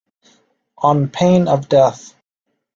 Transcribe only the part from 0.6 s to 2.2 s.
On pain of death.